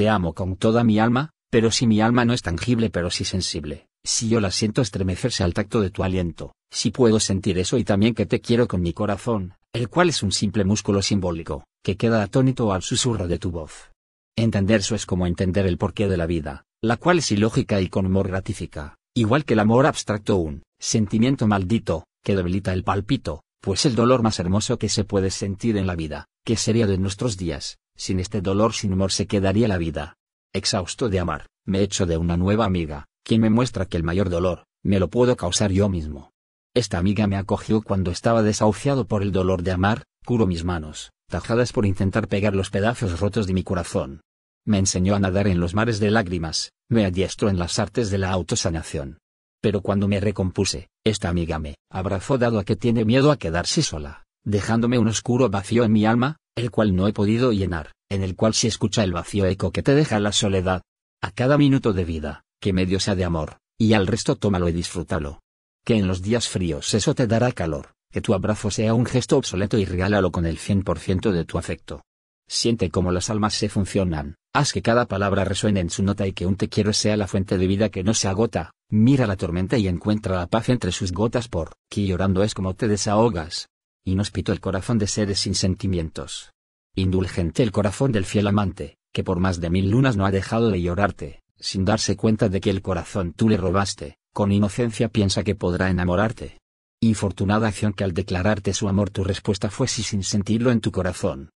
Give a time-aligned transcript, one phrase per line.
[0.00, 3.26] Te amo con toda mi alma, pero si mi alma no es tangible pero sí
[3.26, 7.76] sensible, si yo la siento estremecerse al tacto de tu aliento, si puedo sentir eso
[7.76, 11.64] y también que te quiero con mi corazón, el cual es un simple músculo simbólico,
[11.84, 13.92] que queda atónito al susurro de tu voz.
[14.36, 17.90] Entender eso es como entender el porqué de la vida, la cual es ilógica y
[17.90, 23.42] con humor gratifica, igual que el amor abstracto un sentimiento maldito, que debilita el palpito,
[23.60, 26.96] pues el dolor más hermoso que se puede sentir en la vida, que sería de
[26.96, 30.16] nuestros días, sin este dolor sin humor se quedaría la vida.
[30.54, 34.30] Exhausto de amar, me echo de una nueva amiga, quien me muestra que el mayor
[34.30, 36.30] dolor, me lo puedo causar yo mismo.
[36.74, 41.10] Esta amiga me acogió cuando estaba desahuciado por el dolor de amar, curo mis manos,
[41.28, 44.22] tajadas por intentar pegar los pedazos rotos de mi corazón.
[44.64, 48.16] Me enseñó a nadar en los mares de lágrimas, me adiestró en las artes de
[48.16, 49.18] la autosanación.
[49.60, 53.82] Pero cuando me recompuse, esta amiga me abrazó dado a que tiene miedo a quedarse
[53.82, 58.22] sola, dejándome un oscuro vacío en mi alma, el cual no he podido llenar, en
[58.22, 60.82] el cual se escucha el vacío eco que te deja la soledad.
[61.22, 64.72] A cada minuto de vida, que medio sea de amor, y al resto tómalo y
[64.72, 65.40] disfrútalo.
[65.84, 69.36] Que en los días fríos eso te dará calor, que tu abrazo sea un gesto
[69.36, 72.02] obsoleto y regálalo con el 100% de tu afecto.
[72.48, 76.32] Siente cómo las almas se funcionan, haz que cada palabra resuene en su nota y
[76.32, 79.36] que un te quiero sea la fuente de vida que no se agota, mira la
[79.36, 83.68] tormenta y encuentra la paz entre sus gotas por, que llorando es como te desahogas.
[84.04, 86.52] Inhóspito el corazón de seres sin sentimientos.
[86.94, 90.70] Indulgente el corazón del fiel amante, que por más de mil lunas no ha dejado
[90.70, 95.44] de llorarte, sin darse cuenta de que el corazón tú le robaste, con inocencia piensa
[95.44, 96.60] que podrá enamorarte.
[97.00, 100.90] Infortunada acción que al declararte su amor tu respuesta fue sí sin sentirlo en tu
[100.92, 101.50] corazón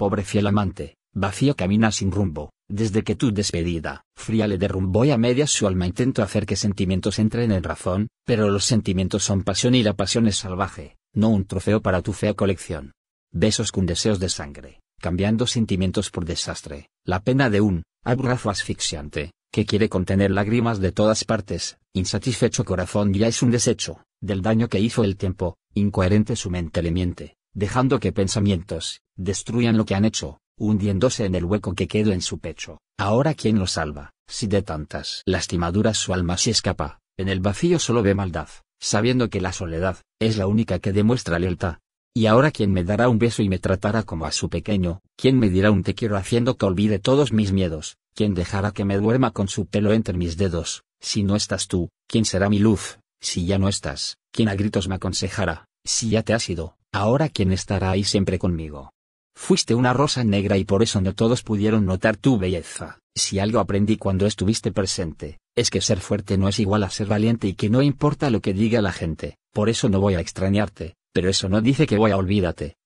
[0.00, 5.10] pobre fiel amante, vacío camina sin rumbo, desde que tu despedida, fría le derrumbó y
[5.10, 9.42] a medias su alma intento hacer que sentimientos entren en razón, pero los sentimientos son
[9.42, 12.92] pasión y la pasión es salvaje, no un trofeo para tu fea colección.
[13.32, 19.32] Besos con deseos de sangre, cambiando sentimientos por desastre, la pena de un abrazo asfixiante,
[19.52, 24.68] que quiere contener lágrimas de todas partes, insatisfecho corazón ya es un desecho, del daño
[24.68, 29.94] que hizo el tiempo, incoherente su mente le miente, dejando que pensamientos, destruyan lo que
[29.94, 32.78] han hecho, hundiéndose en el hueco que quedó en su pecho.
[32.98, 37.78] Ahora quién lo salva, si de tantas lastimaduras su alma se escapa, en el vacío
[37.78, 38.48] solo ve maldad,
[38.80, 41.78] sabiendo que la soledad, es la única que demuestra lealtad.
[42.14, 45.38] Y ahora quién me dará un beso y me tratará como a su pequeño, quién
[45.38, 48.98] me dirá un te quiero haciendo que olvide todos mis miedos, quién dejará que me
[48.98, 52.98] duerma con su pelo entre mis dedos, si no estás tú, quién será mi luz,
[53.20, 57.28] si ya no estás, quién a gritos me aconsejará, si ya te has ido, ahora
[57.28, 58.90] quién estará ahí siempre conmigo.
[59.36, 62.98] Fuiste una rosa negra y por eso no todos pudieron notar tu belleza.
[63.16, 67.06] Si algo aprendí cuando estuviste presente, es que ser fuerte no es igual a ser
[67.06, 70.20] valiente y que no importa lo que diga la gente, por eso no voy a
[70.20, 72.76] extrañarte, pero eso no dice que voy a olvidarte.